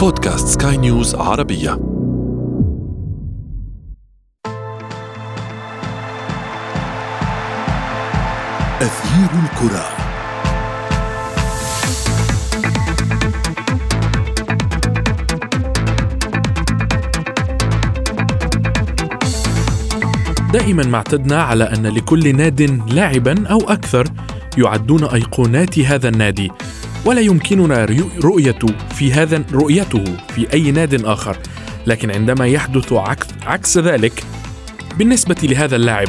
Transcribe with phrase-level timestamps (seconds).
[0.00, 1.72] بودكاست سكاي نيوز عربية.
[8.80, 9.84] أثير الكرة.
[20.52, 22.62] دائما ما اعتدنا على أن لكل ناد
[22.92, 24.04] لاعبا أو أكثر
[24.58, 26.50] يعدون أيقونات هذا النادي.
[27.04, 27.84] ولا يمكننا
[28.24, 28.58] رؤية
[28.94, 30.04] في هذا رؤيته
[30.34, 31.36] في أي ناد آخر.
[31.86, 34.24] لكن عندما يحدث عكس, عكس ذلك
[34.98, 36.08] بالنسبة لهذا اللاعب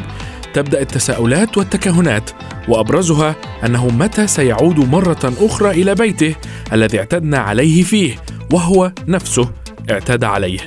[0.53, 2.31] تبدأ التساؤلات والتكهنات
[2.67, 6.35] وأبرزها أنه متى سيعود مرة أخرى إلى بيته
[6.73, 8.15] الذي اعتدنا عليه فيه
[8.51, 9.51] وهو نفسه
[9.91, 10.59] اعتاد عليه.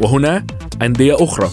[0.00, 0.46] وهنا
[0.82, 1.50] أندية أخرى.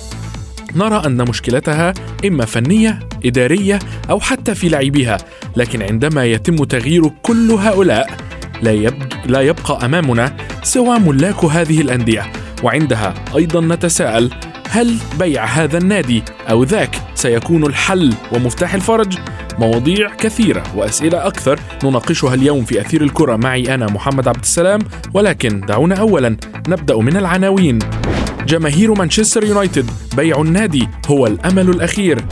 [0.76, 1.94] نرى أن مشكلتها
[2.26, 5.18] إما فنية إدارية أو حتى في لاعبيها
[5.56, 8.10] لكن عندما يتم تغيير كل هؤلاء
[8.62, 8.92] لا.
[9.26, 12.32] لا يبقى أمامنا سوى ملاك هذه الأندية
[12.64, 14.30] وعندها أيضا نتساءل
[14.70, 19.18] هل بيع هذا النادي أو ذاك سيكون الحل ومفتاح الفرج؟
[19.60, 24.80] مواضيع كثيرة وأسئلة أكثر نناقشها اليوم في أثير الكرة معي أنا محمد عبد السلام
[25.14, 27.80] ولكن دعونا أولا نبدأ من العناوين
[28.48, 29.92] جماهير مانشستر يونايتد.
[30.18, 32.26] بيع النادي هو الأمل الأخير.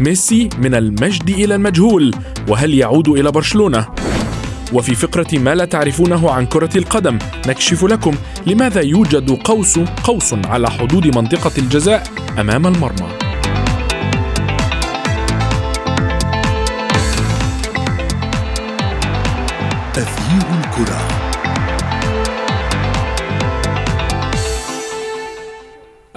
[0.00, 2.14] ميسي من المجد إلى المجهول
[2.48, 3.86] وهل يعود إلى برشلونة؟
[4.72, 8.14] وفي فقرة ما لا تعرفونه عن كرة القدم نكشف لكم
[8.46, 12.02] لماذا يوجد قوس قوس على حدود منطقة الجزاء
[12.38, 13.29] أمام المرمى.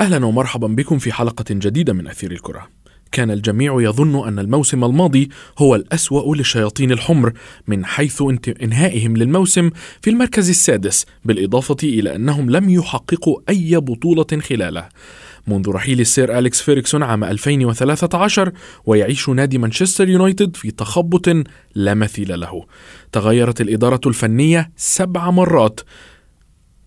[0.04, 2.68] أهلا ومرحبا بكم في حلقة جديدة من أثير الكرة.
[3.12, 7.34] كان الجميع يظن أن الموسم الماضي هو الأسوأ للشياطين الحمر
[7.68, 8.24] من حيث
[8.62, 9.70] إنهائهم للموسم
[10.02, 14.90] في المركز السادس بالإضافة إلى أنهم لم يحققوا أي بطولة خلاله.
[15.48, 18.52] منذ رحيل السير أليكس فيريكسون عام 2013
[18.86, 21.30] ويعيش نادي مانشستر يونايتد في تخبط
[21.75, 22.66] لا مثيل له.
[23.12, 25.80] تغيرت الإدارة الفنية سبع مرات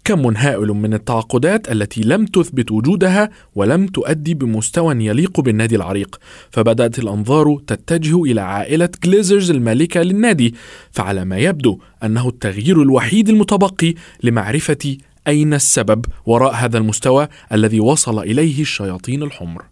[0.06, 6.20] كم هائل من التعاقدات التي لم تثبت وجودها ولم تؤدي بمستوى يليق بالنادي العريق.
[6.50, 10.54] فبدأت الأنظار تتجه إلى عائلة جليزرز المالكة للنادي
[10.92, 14.96] فعلى ما يبدو أنه التغيير الوحيد المتبقي لمعرفة
[15.28, 19.64] أين السبب وراء هذا المستوى الذي وصل إليه الشياطين الحمر.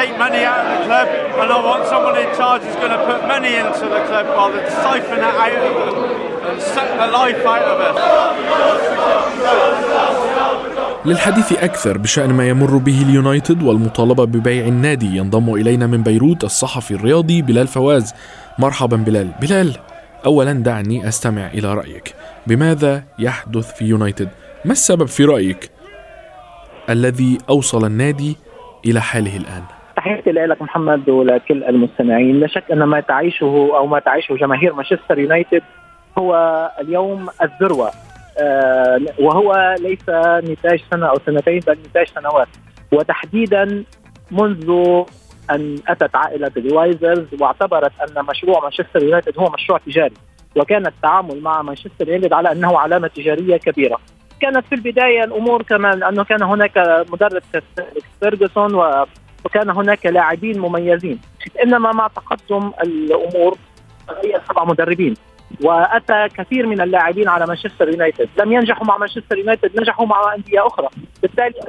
[0.00, 1.08] Take money out of the club,
[1.40, 4.60] and I want someone in charge who's going to put money into the club rather
[4.64, 5.96] than siphon it out of them
[6.48, 7.96] and suck the life out of us.
[11.04, 16.94] للحديث أكثر بشأن ما يمر به اليونايتد والمطالبة ببيع النادي ينضم إلينا من بيروت الصحفي
[16.94, 18.14] الرياضي بلال فواز.
[18.58, 19.28] مرحبا بلال.
[19.40, 19.76] بلال
[20.26, 22.14] أولا دعني أستمع إلى رأيك.
[22.46, 24.28] بماذا يحدث في يونايتد؟
[24.64, 25.70] ما السبب في رأيك
[26.88, 28.36] الذي أوصل النادي
[28.86, 29.62] إلى حاله الآن؟
[30.00, 32.40] تحياتي لك محمد ولكل المستمعين.
[32.40, 35.62] لا شك أن ما تعيشه أو ما تعيشه جماهير مانشستر يونايتد
[36.18, 36.34] هو
[36.80, 37.90] اليوم الذروة.
[38.38, 40.08] آه وهو ليس
[40.50, 42.48] نتاج سنة أو سنتين بل نتاج سنوات.
[42.92, 43.84] وتحديدا
[44.30, 44.70] منذ
[45.50, 50.14] أن أتت عائلة الجلايزرز واعتبرت أن مشروع مانشستر يونايتد هو مشروع تجاري.
[50.56, 53.98] وكان التعامل مع مانشستر يونايتد على أنه علامة تجارية كبيرة.
[54.40, 57.42] كانت في البداية الأمور كمان أنه كان هناك مدرب
[58.20, 58.74] فيرجسون
[59.44, 61.20] وكان هناك لاعبين مميزين.
[61.64, 63.58] إنما مع تقدم الأمور
[64.08, 65.14] تغير سبع مدربين.
[65.62, 68.28] وأتى كثير من اللاعبين على مانشستر يونايتد.
[68.38, 70.88] لم ينجحوا مع مانشستر يونايتد نجحوا مع أندية أخرى.
[71.22, 71.60] بالتالي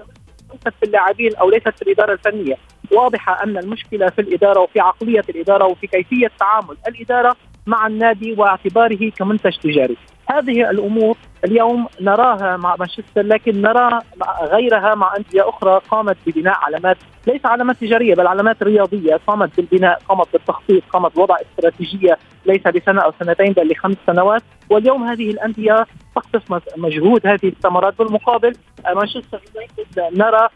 [0.52, 2.58] ليست في اللاعبين أو ليست في الإدارة الفنية.
[2.92, 7.36] واضحه أن المشكلة في الإدارة وفي عقلية الإدارة وفي كيفية تعامل الإدارة
[7.68, 9.98] مع النادي واعتباره كمنتج تجاري.
[10.32, 14.00] هذه الأمور اليوم نراها مع مانشستر لكن نرى
[14.42, 16.98] غيرها مع أندية أخرى قامت ببناء علامات
[17.28, 19.20] ليس علامات تجارية بل علامات رياضية.
[19.28, 24.42] قامت بالبناء قامت بالتخطيط قامت بوضع استراتيجية ليس لسنه أو سنتين بل لخمس سنوات.
[24.70, 25.86] واليوم هذه الأندية
[26.16, 27.98] تقتص مجهود هذه الثمرات.
[27.98, 28.54] بالمقابل
[28.96, 30.50] مانشستر يونايتد نرى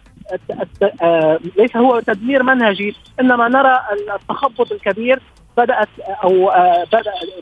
[1.02, 3.80] آه، ليس هو تدمير منهجي إنما نرى
[4.16, 5.22] التخبط الكبير
[5.58, 5.90] بدأت
[6.24, 6.86] أو آه،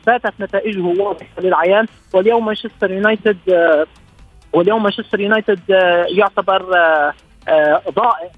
[0.06, 1.86] باتت نتائجه واضحة للعيان.
[2.12, 3.86] واليوم مانشستر يونايتد آه،
[4.52, 6.76] واليوم مانشستر يونايتد آه، يعتبر
[7.94, 8.30] ضائع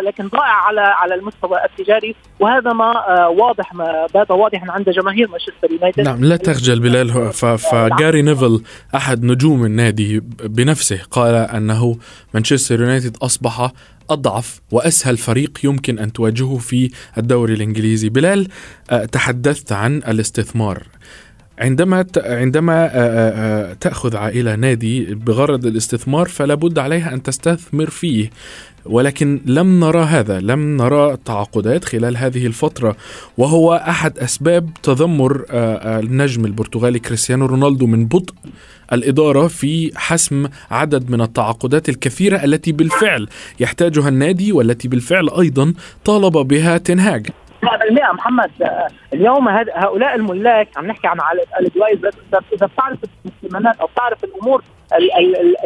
[0.00, 2.14] لكن ضائع على على المستوى التجاري.
[2.40, 6.00] وهذا ما آه، واضح ما بات واضحا عند جماهير مانشستر يونايتد.
[6.00, 7.32] نعم لا تخجل بلال.
[7.32, 8.62] فجاري نيفل
[8.94, 11.96] أحد نجوم النادي بنفسه قال أنه
[12.34, 13.70] مانشستر يونايتد أصبح
[14.10, 18.08] أضعف وأسهل فريق يمكن أن تواجهه في الدوري الإنجليزي.
[18.08, 18.48] بلال
[19.12, 20.82] تحدثت عن الاستثمار.
[21.58, 28.30] عندما عندما تأخذ عائلة نادي بغرض الاستثمار فلا بد عليها أن تستثمر فيه.
[28.86, 32.96] ولكن لم نرى هذا لم نرى تعاقدات خلال هذه الفترة.
[33.38, 38.34] وهو أحد أسباب تذمر النجم البرتغالي كريستيانو رونالدو من بطء
[38.92, 43.28] الإدارة في حسم عدد من التعاقدات الكثيرة التي بالفعل
[43.60, 45.74] يحتاجها النادي والتي بالفعل أيضا
[46.04, 47.26] طالب بها تنهاج.
[47.26, 47.43] 100%
[48.12, 48.50] محمد.
[49.12, 51.18] اليوم هؤلاء الملاك عم نحكي عن
[51.60, 51.98] الجوائز
[52.52, 54.62] اذا بتعرف الاهتمامات أو بتعرف الأمور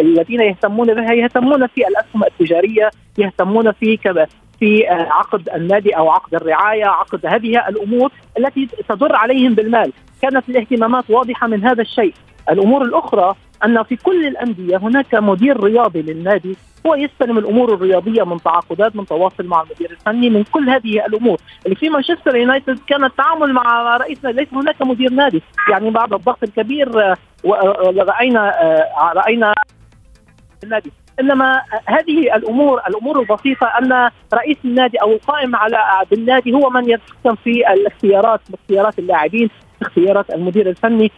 [0.01, 3.99] الذين يهتمون بها يهتمون في الاسهم التجارية يهتمون في
[4.59, 9.93] في عقد النادي أو عقد الرعاية عقد هذه الأمور التي تضر عليهم بالمال.
[10.23, 12.15] كانت الاهتمامات واضحة من هذا الشيء.
[12.51, 16.57] الأمور الأخرى أن في كل الأندية هناك مدير رياضي للنادي.
[16.87, 21.39] هو يستلم الأمور الرياضية من تعاقدات من تواصل مع المدير الفني من كل هذه الأمور.
[21.65, 25.43] اللي في مانشستر يونايتد كان التعامل مع رئيس ليس هناك مدير نادي.
[25.71, 27.17] يعني بعد الضغط الكبير آه،
[27.47, 29.55] آه، راينا آه، رأينا
[30.65, 30.93] النادي.
[31.21, 35.79] إنما هذه الأمور الأمور البسيطة أن رئيس النادي أو القائم على
[36.11, 39.51] بالنادي هو من يتحكم في الاختيارات اختيارات اللاعبين.
[39.83, 41.13] اختيارات المدير الفني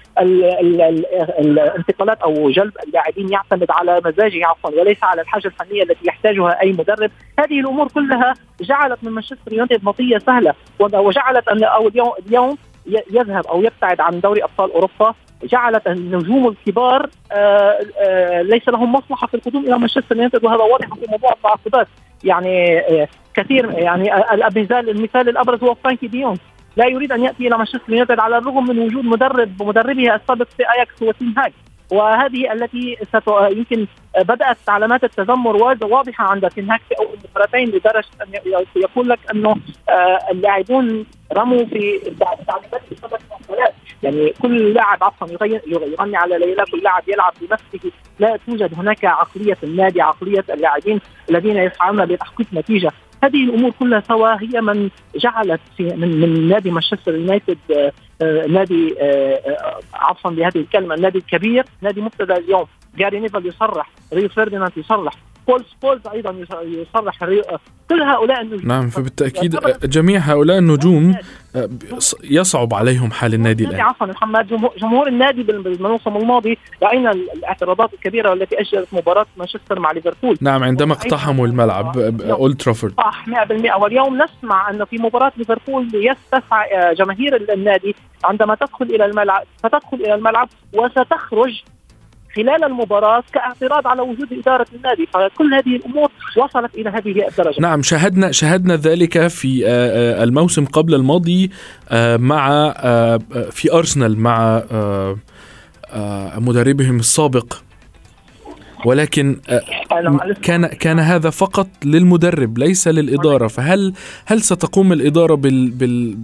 [1.39, 6.73] الانتقالات أو جلب اللاعبين يعتمد على مزاجه عفوا وليس على الحاجة الفنية التي يحتاجها أي
[6.73, 7.11] مدرب.
[7.39, 13.62] هذه الأمور كلها جعلت من مانشستر يونايتد مطيه سهلة وجعلت أن أو اليوم يذهب أو
[13.62, 15.15] يبتعد عن دوري أبطال أوروبا.
[15.43, 20.95] جعلت النجوم الكبار آآ آآ ليس لهم مصلحة في القدوم إلى مانشستر يونايتد وهذا واضح
[20.95, 21.89] في موضوع التعاقدات.
[22.25, 22.83] يعني
[23.35, 26.37] كثير يعني المثال المثال الأبرز هو فرانكي دي يونغ
[26.76, 30.62] لا يريد أن يأتي إلى مانشستر يونايتد على الرغم من وجود مدرب مدربه السابق في
[30.76, 31.52] أياكس هو هاج.
[31.93, 32.96] وهذه التي
[33.28, 33.87] يمكن
[34.19, 39.56] بدأت علامات التذمر واضحة عند تنهاك في أول مباراتين لدرجة أن يقول لك أنه
[39.88, 42.82] آه، اللاعبون رموا في تعليمات
[44.02, 47.93] يعني كل لاعب عفوا يغني على ليلى كل لاعب يلعب بنفسه.
[48.19, 51.00] لا توجد هناك عقلية النادي عقلية اللاعبين
[51.31, 52.93] الذين يسعون لتحقيق نتيجة.
[53.25, 58.46] هذه الأمور كلها سوا هي من جعلت في من من نادي مانشستر يونايتد آه، آه،
[58.46, 62.67] نادي آه، عفوا بهذه الكلمة النادي الكبير نادي مبتدئ اليوم.
[62.99, 65.14] جاري نيفل يصرح ريو فرديناند يصرح.
[65.50, 67.25] بول سكولز أيضا يصرح
[67.88, 68.69] كل هؤلاء النجوم.
[68.69, 71.14] نعم فبالتأكيد جميع هؤلاء النجوم
[72.25, 73.81] يصعب عليهم حال النادي الآن.
[73.81, 80.38] عفوا محمد جمهور النادي بالموسم الماضي رأينا الاعتراضات الكبيرة التي اجلت مباراة مانشستر مع ليفربول.
[80.41, 82.94] نعم عندما اقتحموا الملعب أولد ترافورد.
[82.97, 87.94] صح 100% واليوم نسمع انه في مباراة ليفربول يستسعى جماهير النادي
[88.25, 91.62] عندما تدخل إلى الملعب ستدخل إلى الملعب وستخرج
[92.37, 95.06] خلال المباراة كاعتراض على وجود إدارة النادي.
[95.06, 97.61] فكل هذه الأمور وصلت إلى هذه الدرجة.
[97.61, 101.50] نعم شاهدنا شاهدنا ذلك في آه، آه، الموسم قبل الماضي
[101.91, 102.73] آه، مع
[103.50, 104.62] في أرسنال مع
[106.38, 107.55] مدربهم السابق.
[108.85, 109.41] ولكن
[110.43, 113.47] كان كان هذا فقط للمدرب ليس للإدارة.
[113.47, 113.93] فهل
[114.26, 116.15] هل ستقوم الإدارة بال بال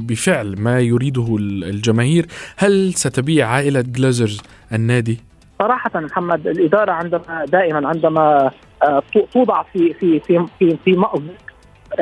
[0.00, 4.40] بفعل ما يريده الجماهير؟ هل ستبيع عائلة جلازرز
[4.72, 5.20] النادي؟
[5.58, 8.50] صراحة محمد الإدارة عندما دائما عندما
[8.82, 11.46] آه، توضع في في في في, في مأزق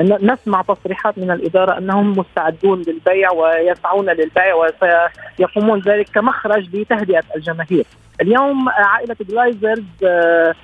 [0.00, 7.86] نسمع تصريحات من الإدارة أنهم مستعدون للبيع ويسعون للبيع وسيقومون ذلك كمخرج لتهدئة الجماهير.
[8.20, 10.54] اليوم عائلة جلايزرز آه،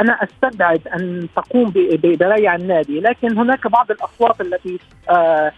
[0.00, 4.78] أنا أستبعد أن تقوم ببيع النادي لكن هناك بعض الأصوات التي
[5.10, 5.52] آه،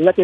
[0.00, 0.22] التي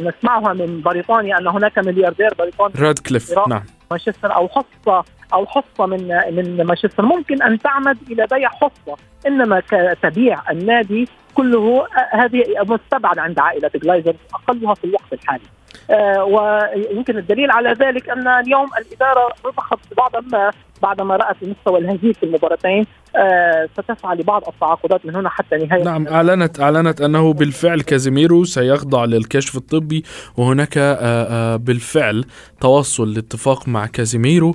[0.00, 2.74] نسمعها من بريطانيا أن هناك ملياردير بريطاني.
[2.78, 3.62] رادكليف نعم.
[3.90, 9.60] مانشستر أو حصة أو حصة من من مانشستر ممكن أن تعمد إلى بيع حصة إنما
[10.02, 15.44] تبيع النادي كله هذه مستبعد عند عائلة جلايزر أقلها في الوقت الحالي.
[15.90, 20.50] آه ويمكن الدليل على ذلك أن اليوم الإدارة رضخت بعضا ما
[20.82, 26.06] بعدما رأت مستوى الهزيمه في المباراتين آه ستسعى لبعض التعاقدات من هنا حتى نهاية نعم
[26.08, 30.04] اعلنت أعلنت أنه بالفعل كازيميرو سيخضع للكشف الطبي
[30.36, 32.24] وهناك آه بالفعل
[32.60, 34.54] توصل لاتفاق مع كازيميرو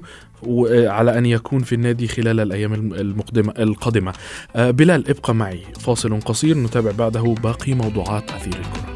[0.72, 4.14] على أن يكون في النادي خلال الأيام المقدمة القادمة.
[4.56, 5.60] آه، بلال ابقى معي.
[5.80, 8.95] فاصل قصير نتابع بعده باقي موضوعات أثير الكرة.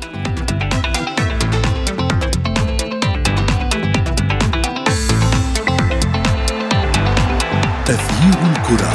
[8.34, 8.90] الكرة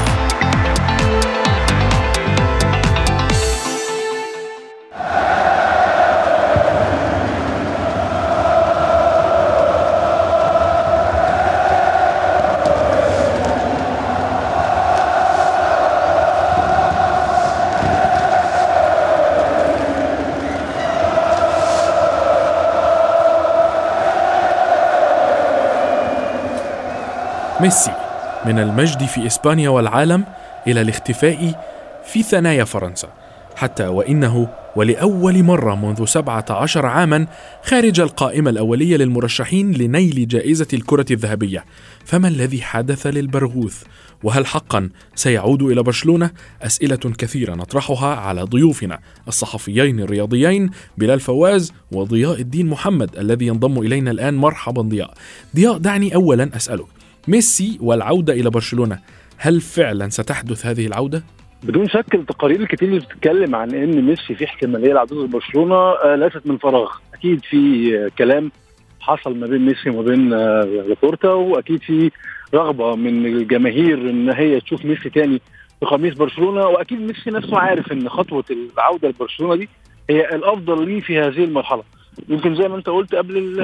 [27.60, 28.03] Messi,
[28.46, 30.24] من المجد في إسبانيا والعالم
[30.66, 31.64] إلى الاختفاء
[32.04, 33.08] في ثنايا فرنسا
[33.56, 37.26] حتى وإنه ولأول مرة منذ 17 عاما
[37.62, 41.64] خارج القائمة الأولية للمرشحين لنيل جائزة الكرة الذهبية.
[42.04, 43.82] فما الذي حدث للبرغوث؟
[44.22, 46.30] وهل حقا سيعود إلى برشلونة؟
[46.62, 48.98] أسئلة كثيرة نطرحها على ضيوفنا
[49.28, 54.34] الصحفيين الرياضيين بلال فواز وضياء الدين محمد الذي ينضم إلينا الآن.
[54.34, 55.14] مرحبا ضياء.
[55.56, 56.86] ضياء دعني أولا أسألك
[57.28, 58.98] ميسي والعودة إلى برشلونة.
[59.38, 61.22] هل فعلا ستحدث هذه العودة؟
[61.62, 66.46] بدون شك التقارير الكتير اللي بتتكلم عن إن ميسي في احتمالية لعودته لبرشلونه آه، ليست
[66.46, 66.90] من فراغ.
[67.14, 68.52] أكيد في آه، كلام
[69.00, 72.10] حصل ما بين ميسي وما بين آه، لابورتا وأكيد في
[72.54, 75.40] رغبة من الجماهير إن هي تشوف ميسي تاني
[75.80, 76.66] في قميص برشلونة.
[76.66, 79.68] وأكيد ميسي نفسه عارف إن خطوة العودة لبرشلونة دي
[80.10, 81.82] هي الأفضل ليه في هذه المرحلة.
[82.28, 83.58] يمكن زي ما انت قلت قبل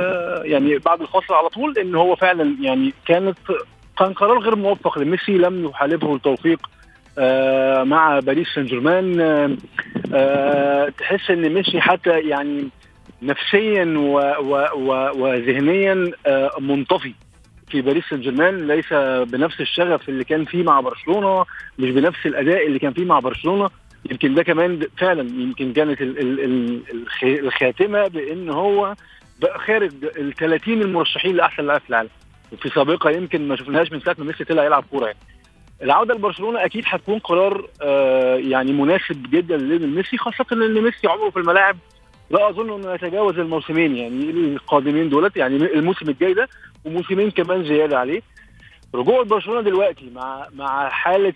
[0.44, 3.38] يعني بعد الفصل على طول إن هو فعلا يعني كانت
[3.98, 6.70] كان قرار غير موفق لميسي لم يحالفه التوفيق
[7.18, 9.56] آه مع باريس سان جيرمان آه
[10.14, 12.68] آه تحس إن ميسي حتى يعني
[13.22, 13.84] نفسيا
[15.16, 17.12] وذهنيا آه منطفي
[17.70, 18.92] في باريس سان جيرمان ليس
[19.32, 21.44] بنفس الشغف اللي كان فيه مع برشلونة
[21.78, 23.70] مش بنفس الأداء اللي كان فيه مع برشلونة.
[24.10, 25.98] يمكن ده كمان فعلا يمكن كانت
[27.22, 28.94] الخاتمة بإن هو
[29.42, 32.10] بقى خارج ال 30 المرشحين لأحسن لاعب في العالم.
[32.52, 35.18] وفي سابقة يمكن ما شفناهاش من ساعة ما ميسي طلع يلعب كورة يعني.
[35.82, 41.36] العودة لبرشلونة أكيد هتكون قرار آه يعني مناسب جدا لميسي خاصة إن ميسي عمره في
[41.38, 41.76] الملاعب
[42.30, 46.48] لا أظن إنه يتجاوز الموسمين يعني القادمين دولت يعني الموسم الجاي ده
[46.84, 48.22] وموسمين كمان زيادة عليه.
[48.94, 51.34] رجوع برشلونة دلوقتي مع مع حالة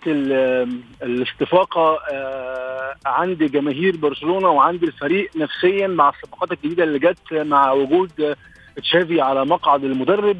[1.03, 8.35] الاستفاقه آه عند جماهير برشلونة وعند الفريق نفسيا مع الصفقات الجديدة اللي جت مع وجود
[8.77, 10.37] تشافي على مقعد المدرب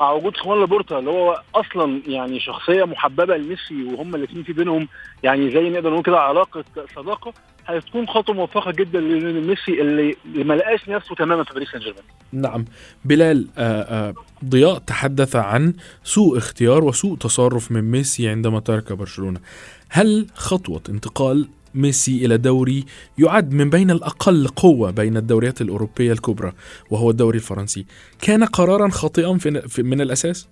[0.00, 4.88] مع وجود خوان لابورتا اللي هو أصلا يعني شخصية محببة لميسي وهم الاثنين في بينهم
[5.22, 6.64] يعني زي نقدر نقول كده علاقة
[6.96, 7.32] صداقة.
[7.66, 12.02] هتكون خطوة موفقة جدا لميسي اللي ما لقاش نفسه تماما في باريس سان جيرمان.
[12.32, 12.64] نعم
[13.04, 19.40] بلال آآ آآ ضياء تحدث عن سوء اختيار وسوء تصرف من ميسي عندما ترك برشلونة.
[19.88, 22.84] هل خطوة انتقال ميسي إلى دوري
[23.18, 26.52] يعد من بين الأقل قوة بين الدوريات الأوروبية الكبرى
[26.90, 27.86] وهو الدوري الفرنسي
[28.20, 29.38] كان قرارا خاطئا
[29.78, 30.48] من الأساس؟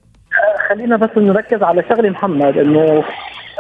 [0.68, 3.04] خلينا بس نركز على شغله محمد إنه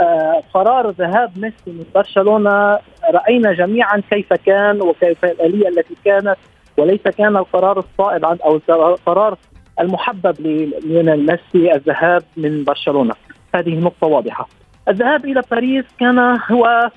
[0.00, 2.78] آه قرار ذهاب ميسي من برشلونة
[3.14, 6.36] رأينا جميعا كيف كان وكيف الآلية التي كانت
[6.76, 9.38] وليس كان القرار الصائب عن أو القرار
[9.80, 13.14] المحبب لليونيل ميسي الذهاب من برشلونة.
[13.54, 14.48] هذه نقطة واضحة.
[14.88, 16.90] الذهاب إلى باريس كان هو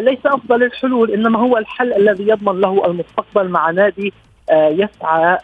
[0.00, 4.12] ليس أفضل الحلول إنما هو الحل الذي يضمن له المستقبل مع نادي
[4.50, 5.38] آه، يسعى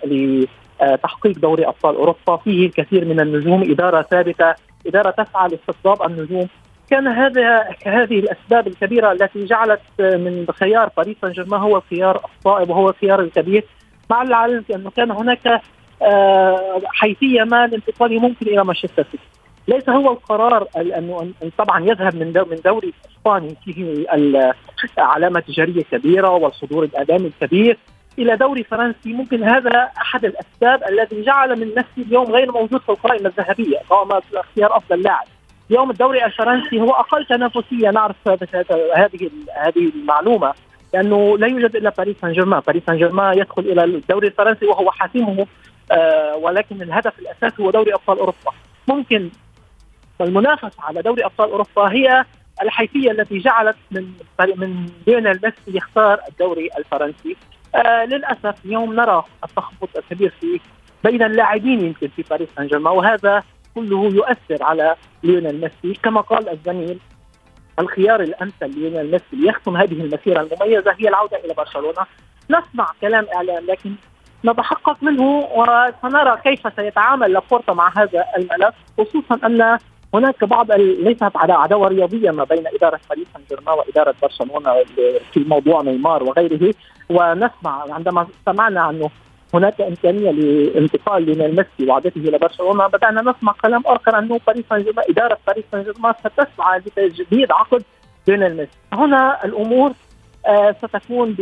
[0.83, 2.37] لتحقيق دوري أبطال أوروبا.
[2.37, 3.71] فيه الكثير من النجوم.
[3.71, 4.55] إدارة ثابتة.
[4.87, 6.49] إدارة تسعى لاستقطاب النجوم.
[6.91, 12.71] كان هذا هذه الأسباب الكبيرة التي جعلت من خيار باريس سان جيرمان هو الخيار الصائب
[12.71, 13.65] وهو الخيار الكبير.
[14.11, 15.63] مع العلم انه كان هناك
[16.03, 19.19] آه، حيثية ما لانتقاله ممكن إلى مانشستر سيتي.
[19.69, 23.57] ليس هو القرار انه طبعا يذهب من من دوري إسباني.
[23.65, 24.07] فيه
[24.99, 27.79] علامة تجارية كبيرة والحضور الاعلامي الكبير.
[28.19, 29.13] إلى دوري فرنسي.
[29.13, 34.21] ممكن هذا أحد الأسباب الذي جعل من نفسي اليوم غير موجود في القائمة الذهبية قام
[34.35, 35.27] اختيار أفضل لاعب.
[35.71, 38.17] اليوم الدوري الفرنسي هو أقل تنافسية نعرف
[38.97, 40.55] هذه هذه المعلومة
[40.95, 44.91] لأنه لا يوجد إلا باريس سان جيرمان، باريس سان جيرمان يدخل إلى الدوري الفرنسي وهو
[44.91, 45.47] حاسمه
[45.93, 48.53] آه ولكن الهدف الأساسي هو دوري أبطال أوروبا.
[48.89, 49.31] ممكن
[50.19, 52.25] والمنافسه على دوري أبطال أوروبا هي
[52.63, 54.13] الحيثية التي جعلت من
[54.57, 57.37] من ليونيل ميسي يختار الدوري الفرنسي.
[57.75, 60.61] آه للأسف اليوم نرى التخبط الكبير في
[61.05, 63.43] بين اللاعبين يمكن في باريس سان جيرمان وهذا
[63.75, 66.01] كله يؤثر على ليونيل ميسي.
[66.03, 66.99] كما قال الزميل
[67.79, 72.07] الخيار الأمثل ليونيل ميسي ليختم هذه المسيرة المميزة هي العودة إلى برشلونة.
[72.51, 73.93] نسمع كلام إعلام لكن
[74.45, 79.79] نتحقق منه وسنرى كيف سيتعامل لابورتا مع هذا الملف خصوصا أن
[80.15, 84.85] هناك بعض ليست عداوة رياضية ما بين إدارة باريس سان جيرمان وإدارة برشلونة
[85.33, 86.75] في موضوع نيمار وغيره.
[87.13, 89.11] ونسمع عندما سمعنا انه
[89.55, 94.83] هناك إمكانية لانتقال ليونيل ميسي وعودته إلى برشلونة بدأنا نسمع كلام آخر انه باريس سان
[94.83, 97.85] جيرمان إدارة باريس سان جيرمان ستسعى لتجديد عقد
[98.29, 98.79] ليونيل ميسي.
[98.93, 99.93] هنا الأمور
[100.47, 101.37] آه ستكون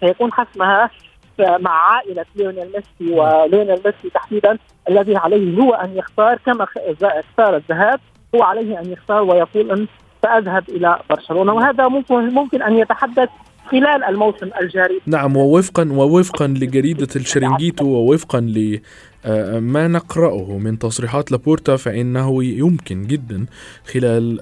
[0.00, 0.90] سيكون حسمها
[1.38, 4.58] مع عائلة ليونيل ميسي وليونيل ميسي تحديدا
[4.88, 6.66] الذي عليه هو أن يختار كما
[7.02, 8.00] اختار الذهاب
[8.34, 9.86] هو عليه أن يختار ويقول أن
[10.22, 11.52] سأذهب إلى برشلونة.
[11.52, 13.28] وهذا ممكن ممكن أن يحدث
[13.70, 15.00] خلال الموسم الجاري.
[15.06, 23.46] نعم ووفقا ووفقا لجريدة الشيرينجيتو ووفقا لما نقرأه من تصريحات لابورتا فإنه يمكن جدا
[23.92, 24.40] خلال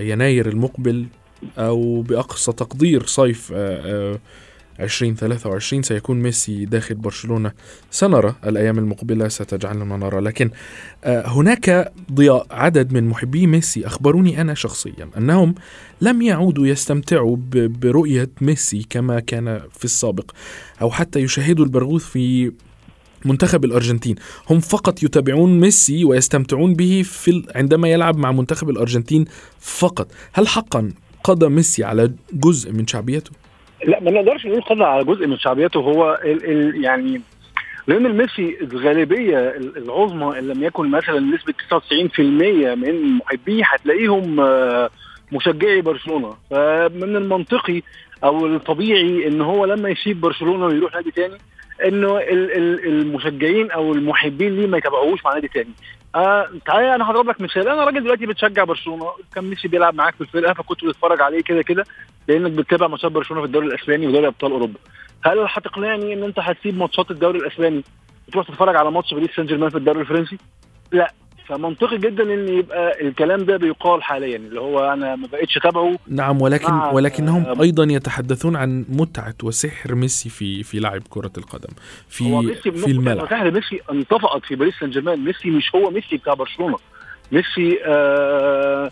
[0.00, 1.06] يناير المقبل
[1.58, 3.52] أو بأقصى تقدير صيف
[4.80, 7.52] 2023 سيكون ميسي داخل برشلونة.
[7.90, 10.20] سنرى الأيام المقبلة ستجعلنا نرى.
[10.20, 10.50] لكن
[11.04, 13.86] آه، هناك ضياء عدد من محبي ميسي.
[13.86, 15.54] أخبروني أنا شخصيا أنهم
[16.00, 20.30] لم يعودوا يستمتعوا برؤية ميسي كما كان في السابق
[20.82, 22.52] أو حتى يشاهدوا البرغوث في
[23.24, 24.16] منتخب الأرجنتين.
[24.50, 29.24] هم فقط يتابعون ميسي ويستمتعون به في عندما يلعب مع منتخب الأرجنتين
[29.60, 30.08] فقط.
[30.32, 30.92] هل حقا
[31.24, 33.30] قضى ميسي على جزء من شعبيته؟
[33.84, 35.80] لا ما نقدرش نقول قضى على جزء من شعبيته.
[35.80, 37.20] هو ال ال يعني
[37.86, 42.20] لأن ميسي الغالبية العظمى إن لم يكن مثلا نسبة 99%
[42.74, 44.90] من محبيه هتلاقيهم آه،
[45.32, 46.36] مشجعي برشلونة.
[46.50, 47.82] فمن المنطقي
[48.24, 51.38] أو الطبيعي إن هو لما يسيب برشلونة ويروح نادي تاني
[51.84, 52.18] إنه
[52.86, 55.70] المشجعين أو المحبين ليه ما يتابعوش مع نادي تاني.
[56.14, 57.68] آه تعالى أنا هضرب لك مثال.
[57.68, 59.06] أنا راجل دلوقتي بتشجع برشلونة.
[59.34, 61.84] كان ميسي بيلعب معاك في الفرقة فكنت بتتفرج عليه كده كده
[62.28, 64.78] لأنك بتتابع ماتشات برشلونة في الدوري الإسباني ودوري أبطال أوروبا.
[65.24, 67.84] هل هتقنعني إن أنت هتسيب ماتشات الدوري الإسباني
[68.28, 70.38] وتروح تتفرج على ماتش باريس سان جيرمان في الدوري الفرنسي؟
[70.92, 71.12] لا.
[71.48, 75.98] فمنطقي جدا إن يبقى الكلام ده بيقال حاليا اللي هو أنا ما بقتش أتابعه.
[76.08, 81.68] نعم ولكن ولكنهم آه أيضا يتحدثون عن متعة وسحر ميسي في في لعب كرة القدم
[82.08, 83.26] في في الملعب.
[83.30, 85.24] سحر ميسي انطفأت في باريس سان جيرمان.
[85.24, 86.76] ميسي مش هو ميسي بتاع برشلونة.
[87.32, 88.90] ميسي آه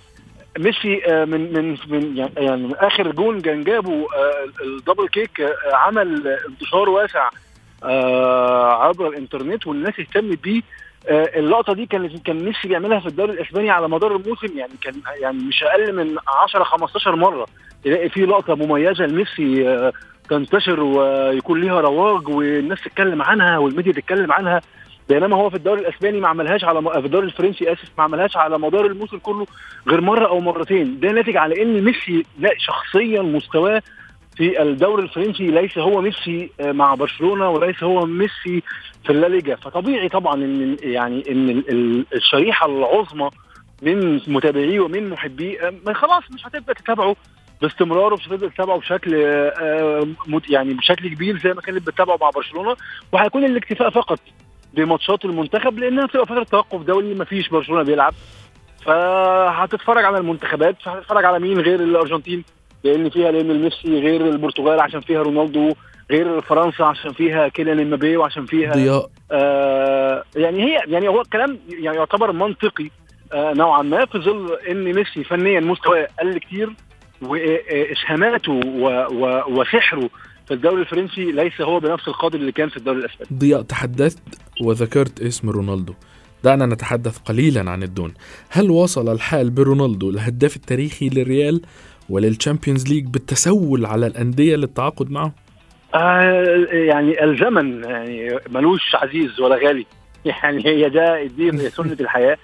[0.58, 5.40] ميسي آه من من من يعني من آخر جون كان جابه آه ال double kick
[5.40, 7.30] آه عمل انتشار واسع
[7.84, 10.62] آه عبر الإنترنت والناس اهتمت بيه.
[11.08, 15.38] اللقطة دي كان كان ميسي بيعملها في الدوري الإسباني على مدار الموسم يعني كان يعني
[15.38, 17.46] مش أقل من 10 15 مرة.
[17.84, 19.92] تلاقي في لقطة مميزة لميسي آه،
[20.30, 24.60] تنتشر ويكون ليها رواج والناس تتكلم عنها والميديا تتكلم عنها.
[25.08, 28.58] بينما هو في الدوري الإسباني ما عملهاش على في الدوري الفرنسي آسف ما عملهاش على
[28.58, 29.46] مدار الموسم كله
[29.88, 31.00] غير مرة أو مرتين.
[31.00, 33.82] ده ناتج على إن ميسي لا شخصيا مستواه
[34.36, 38.62] في الدوري الفرنسي ليس هو ميسي آه، مع برشلونة وليس هو ميسي
[39.04, 43.30] في الليجا فطبيعي طبعا إن يعني إن الشريحة العظمى
[43.82, 47.16] من متابعيه ومن محبيه آه، خلاص مش هتبدا تتابعه
[47.62, 50.06] باستمرار ومش هتبدا تتابعه بشكل آه،
[50.50, 52.76] يعني بشكل كبير زي ما كانت بتتابعه مع برشلونة.
[53.12, 54.18] وهيكون الاكتفاء فقط
[54.74, 58.14] بماتشات المنتخب لأنها بتبقى فترة توقف دولي ما فيش برشلونة بيلعب.
[58.86, 62.44] فهتتفرج على المنتخبات فهتتفرج على مين غير الأرجنتين؟
[62.84, 65.74] لأن فيها لأن ميسي غير البرتغال عشان فيها رونالدو
[66.10, 69.10] غير فرنسا عشان فيها كيليان إمبابي وعشان فيها ضياء.
[69.32, 72.90] آه يعني هي يعني هو الكلام يعني يعتبر منطقي
[73.32, 76.72] آه نوعا ما في ظل إن ميسي فنيا مستواه قل كتير
[77.22, 78.60] وإسهاماته
[79.48, 80.10] وسحره
[80.46, 83.38] في الدوري الفرنسي ليس هو بنفس القدر اللي كان في الدوري الأسباني.
[83.38, 84.22] ضياء تحدثت
[84.62, 85.94] وذكرت اسم رونالدو.
[86.44, 88.14] دعنا نتحدث قليلا عن الدون.
[88.48, 91.62] هل وصل الحال برونالدو الهداف التاريخي للريال؟
[92.10, 95.32] ولل Champions League بالتسول على الأندية للتعاقد معه؟
[95.94, 99.86] آه يعني الزمن يعني ملوش عزيز ولا غالي.
[100.24, 102.36] يعني هي ده دي سنة الحياة.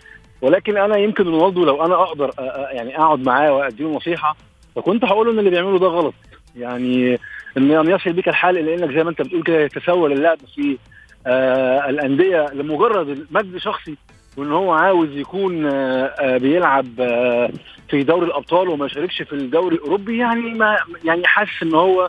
[0.42, 2.30] ولكن أنا يمكن رونالدو لو أنا أقدر
[2.72, 4.36] يعني أقعد معاه وأديله نصيحة
[4.76, 6.14] فكنت هقول له إن اللي بيعمله ده غلط.
[6.56, 7.18] يعني
[7.56, 10.78] إن يصل بك الحال إلى إنك زي ما أنت بتقول كده يتسول اللعب في
[11.26, 13.96] آه الأندية لمجرد مجد شخصي.
[14.36, 17.50] وإن هو عاوز يكون آه، آه، بيلعب آه،
[17.88, 22.08] في دوري الأبطال وما يشاركش في الدوري الأوروبي يعني ما يعني حاسس إن هو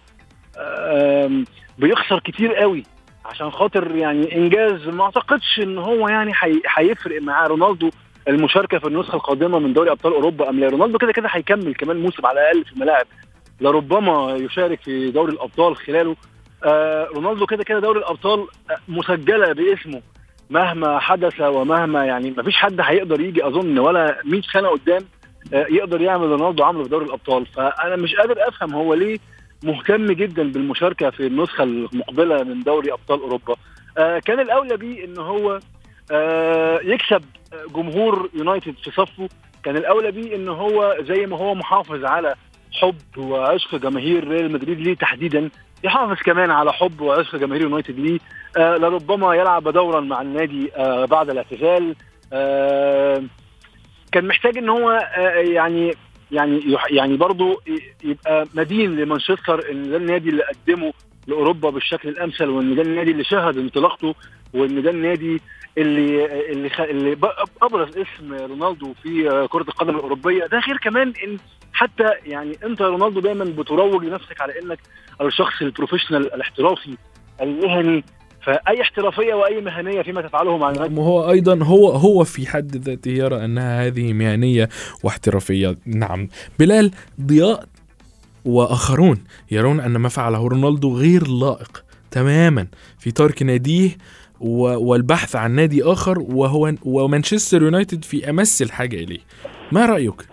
[1.77, 2.83] بيخسر كتير قوي.
[3.25, 6.33] عشان خاطر يعني إنجاز ما أعتقدش إن هو يعني
[6.77, 7.89] هيفرق مع رونالدو
[8.27, 11.97] المشاركة في النسخة القادمة من دوري أبطال أوروبا أم لا؟ رونالدو كده كده هيكمل كمان
[11.97, 13.05] موسم على الأقل في الملاعب.
[13.61, 16.15] لربما يشارك في دوري الأبطال خلاله.
[16.63, 18.47] آه رونالدو كده كده دوري الأبطال
[18.87, 20.01] مسجلة باسمه.
[20.51, 25.01] مهما حدث ومهما يعني ما فيش حد هيقدر يجي أظن ولا 100 سنه قدام
[25.53, 27.45] آه، يقدر يعمل رونالدو عمله في دوري الأبطال.
[27.45, 29.19] فأنا مش قادر أفهم هو ليه
[29.63, 33.55] مهتم جدا بالمشاركة في النسخة المقبلة من دوري أبطال أوروبا.
[33.97, 35.59] آه، كان الأولى بيه إن هو
[36.11, 37.21] آه، يكسب
[37.75, 39.29] جمهور يونايتد في صفه.
[39.63, 42.35] كان الأولى بيه إن هو زي ما هو محافظ على
[42.71, 45.49] حب وعشق جماهير ريال مدريد ليه تحديدا.
[45.83, 48.19] يحافظ كمان على حب وعشق جماهير يونايتد ليه.
[48.57, 51.95] آه لربما يلعب دورا مع النادي آه بعد الاعتزال.
[52.33, 53.23] آه
[54.11, 55.91] كان محتاج إن هو آه يعني
[56.31, 57.61] يعني يعني برضه
[58.03, 60.93] يبقى مدين لمانشستر إن ده النادي اللي قدمه
[61.27, 64.15] لأوروبا بالشكل الأمثل وإن ده النادي اللي شهد انطلاقته
[64.53, 65.41] وإن ده النادي
[65.77, 67.17] اللي اللي اللي
[67.61, 70.45] أبرز اسم رونالدو في كرة القدم الأوروبية.
[70.45, 71.37] ده غير كمان إن
[71.73, 74.79] حتى يعني أنت رونالدو دايما بتروج لنفسك على إنك
[75.21, 76.97] الشخص البروفيشنال الاحترافي
[77.41, 78.03] المهني.
[78.45, 83.11] فأي احترافية وأي مهنية فيما تفعله مع النادي وهو أيضا هو هو في حد ذاته
[83.11, 84.69] يرى أنها هذه مهنية
[85.03, 85.77] واحترافية.
[85.85, 86.27] نعم.
[86.59, 87.65] بلال ضياء
[88.45, 92.67] وآخرون يرون أن ما فعله رونالدو غير لائق تماما
[92.99, 93.97] في ترك ناديه
[94.41, 99.19] والبحث عن نادي آخر وهو ومانشستر يونايتد في أمس الحاجة إليه.
[99.71, 100.27] ما رأيك؟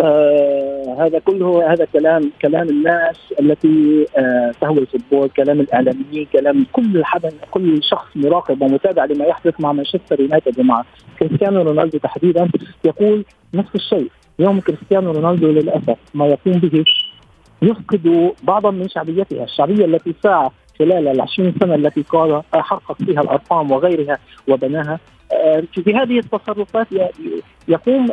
[0.00, 7.04] آه هذا كله هذا كلام كلام الناس التي آه تهوى الفوتبول كلام الإعلاميين كلام كل
[7.04, 10.84] حدا كل شخص مراقب ومتابع لما يحدث مع مانشستر يونايتد ومع
[11.18, 12.48] كريستيانو رونالدو تحديدا
[12.84, 14.10] يقول نفس الشيء.
[14.38, 16.84] يوم كريستيانو رونالدو للأسف ما يقوم به
[17.62, 23.70] يفقد بعضا من شعبيتها الشعبية التي سعى خلال العشرين سنة التي قال حقق فيها الأرقام
[23.70, 24.98] وغيرها وبناها.
[25.32, 26.86] آه، في هذه التصرفات
[27.68, 28.06] يقوم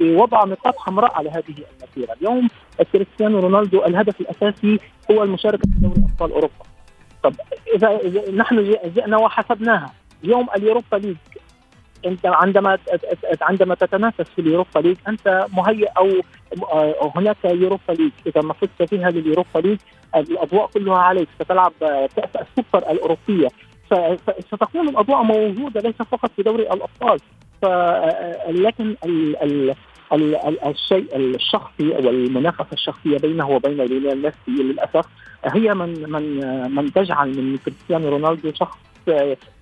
[0.00, 2.48] بوضع نقاط حمراء على هذه المسيرة، اليوم
[2.92, 4.78] كريستيانو رونالدو الهدف الأساسي
[5.10, 6.64] هو المشاركة في دوري أبطال أوروبا.
[7.22, 7.34] طب
[7.74, 8.00] اذا
[8.30, 9.92] نحن جئنا وحسبناها.
[10.24, 11.16] اليوم ال Europa League
[12.06, 12.78] انت عندما
[13.42, 16.08] عندما تتنافس في ال Europa League انت مهيئ أو
[16.72, 18.12] آه، هناك Europa League.
[18.26, 19.78] إذا ما فزت فيها لل Europa League
[20.16, 21.28] الأضواء كلها عليك.
[21.42, 23.48] ستلعب آه، كاس السوبر الأوروبية.
[24.40, 27.18] ستكون الأضواء موجودة ليس فقط في دوري الأبطال.
[27.64, 29.74] آه، لكن ال ال
[30.12, 35.06] ال ال الشيء الشخصي والمنافسه الشخصية بينه وبين ليونيل ميسي للأسف
[35.44, 38.93] هي من من آه، من تجعل من كريستيانو رونالدو شخص آه،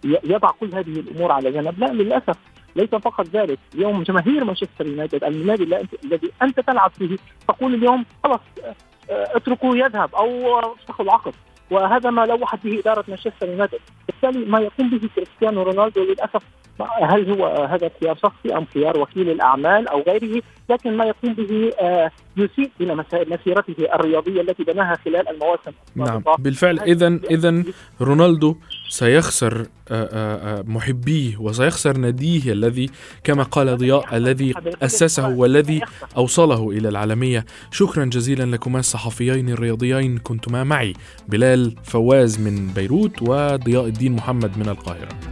[0.04, 1.78] يضع كل هذه الأمور على جنب.
[1.78, 2.36] لا للأسف
[2.76, 3.58] ليس فقط ذلك.
[3.74, 5.64] اليوم جماهير مانشستر يونايتد النادي
[6.04, 7.16] الذي أنت تلعب فيه
[7.48, 11.34] تقول اليوم خلاص آه، اتركوه يذهب أو افسخوا العقد.
[11.70, 13.80] وهذا ما لوحت به إدارة مانشستر يونايتد.
[14.06, 16.42] بالتالي ما يقوم به كريستيانو رونالدو للأسف
[16.80, 21.72] هل هو هذا خيار شخصي أم خيار وكيل الأعمال أو غيره؟ لكن ما يقوم به
[21.80, 26.22] آه، يسيء إلى مسيرته الرياضية التي بناها خلال المواسم نعم.
[26.38, 26.80] بالفعل.
[26.80, 27.64] اذا اذا
[28.00, 28.56] رونالدو
[28.88, 32.90] سيخسر آه، آه، محبيه وسيخسر ناديه الذي
[33.24, 35.80] كما قال ضياء الذي أسسه والذي
[36.16, 37.44] أوصله إلى العالمية.
[37.70, 40.92] شكرا جزيلا لكما الصحفيين الرياضيين كنتما معي.
[41.28, 45.31] بلال فواز من بيروت وضياء الدين محمد من القاهرة.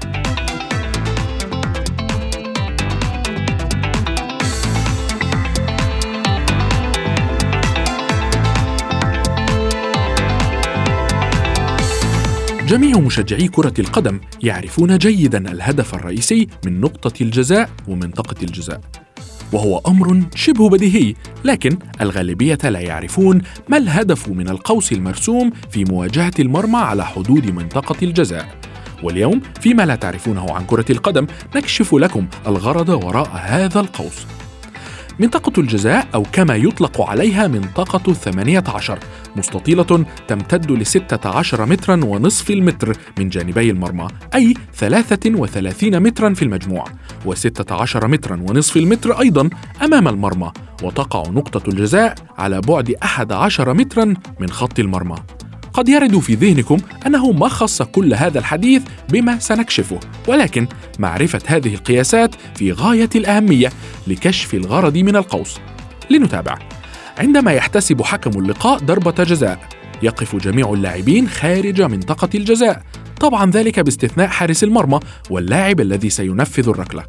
[12.70, 18.80] جميع مشجعي كرة القدم يعرفون جيدا الهدف الرئيسي من نقطة الجزاء ومنطقة الجزاء.
[19.52, 26.32] وهو أمر شبه بديهي، لكن الغالبية لا يعرفون ما الهدف من القوس المرسوم في مواجهة
[26.38, 28.58] المرمى على حدود منطقة الجزاء.
[29.02, 34.26] واليوم فيما لا تعرفونه عن كرة القدم نكشف لكم الغرض وراء هذا القوس.
[35.18, 38.98] منطقة الجزاء أو كما يطلق عليها منطقة الثمانية عشر
[39.36, 46.42] مستطيلة تمتد لستة عشر مترا ونصف المتر من جانبي المرمى أي ثلاثة وثلاثين مترا في
[46.42, 46.84] المجموع
[47.26, 49.50] وستة عشر مترا ونصف المتر أيضا
[49.82, 55.16] أمام المرمى وتقع نقطة الجزاء على بعد أحد عشر مترا من خط المرمى.
[55.80, 60.66] قد يرد في ذهنكم أنه ما خص كل هذا الحديث بما سنكشفه ولكن
[60.98, 63.72] معرفة هذه القياسات في غاية الأهمية
[64.06, 65.58] لكشف الغرض من القوس.
[66.10, 66.58] لنتابع.
[67.18, 69.68] عندما يحتسب حكم اللقاء ضربة جزاء
[70.02, 72.82] يقف جميع اللاعبين خارج منطقة الجزاء
[73.20, 77.04] طبعا ذلك باستثناء حارس المرمى واللاعب الذي سينفذ الركلة.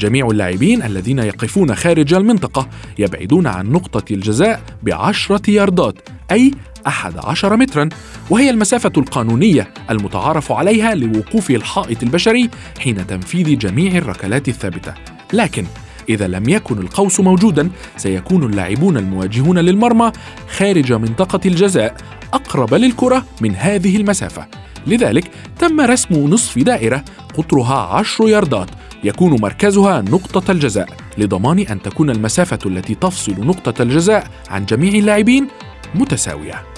[0.00, 2.68] جميع اللاعبين الذين يقفون خارج المنطقة
[2.98, 5.98] يبعدون عن نقطة الجزاء بعشرة ياردات
[6.30, 6.50] أي
[6.88, 7.88] أحد عشر مترا
[8.30, 14.94] وهي المسافة القانونية المتعارف عليها لوقوف الحائط البشري حين تنفيذ جميع الركلات الثابتة
[15.32, 15.64] لكن
[16.08, 20.12] إذا لم يكن القوس موجودا سيكون اللاعبون المواجهون للمرمى
[20.56, 21.96] خارج منطقة الجزاء
[22.32, 24.46] أقرب للكرة من هذه المسافة
[24.86, 27.04] لذلك تم رسم نصف دائرة
[27.38, 28.70] قطرها عشر ياردات
[29.04, 35.48] يكون مركزها نقطة الجزاء لضمان أن تكون المسافة التي تفصل نقطة الجزاء عن جميع اللاعبين
[35.94, 36.77] متساوية.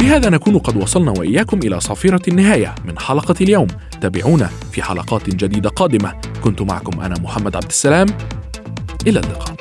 [0.00, 3.66] بهذا نكون قد وصلنا وإياكم إلى صافرة النهاية من حلقة اليوم.
[4.00, 6.12] تابعونا في حلقات جديدة قادمة.
[6.44, 8.06] كنت معكم أنا محمد عبد السلام.
[9.06, 9.54] إلى اللقاء.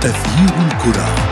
[0.00, 1.31] تغيير الكرة.